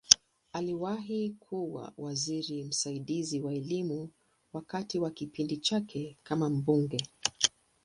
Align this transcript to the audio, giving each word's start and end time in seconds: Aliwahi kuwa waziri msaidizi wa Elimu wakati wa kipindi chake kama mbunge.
Aliwahi 0.53 1.29
kuwa 1.39 1.93
waziri 1.97 2.63
msaidizi 2.63 3.39
wa 3.41 3.53
Elimu 3.53 4.09
wakati 4.53 4.99
wa 4.99 5.11
kipindi 5.11 5.57
chake 5.57 6.17
kama 6.23 6.49
mbunge. 6.49 7.07